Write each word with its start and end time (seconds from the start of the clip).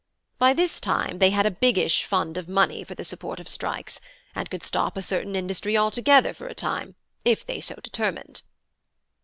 By 0.39 0.53
this 0.55 0.79
time 0.79 1.19
they 1.19 1.29
had 1.29 1.45
a 1.45 1.51
biggish 1.51 2.05
fund 2.05 2.35
of 2.35 2.49
money 2.49 2.83
for 2.83 2.95
the 2.95 3.05
support 3.05 3.39
of 3.39 3.47
strikes, 3.47 4.01
and 4.33 4.49
could 4.49 4.63
stop 4.63 4.97
a 4.97 5.01
certain 5.03 5.35
industry 5.35 5.77
altogether 5.77 6.33
for 6.33 6.47
a 6.47 6.55
time 6.55 6.95
if 7.23 7.45
they 7.45 7.61
so 7.61 7.75
determined." 7.83 8.41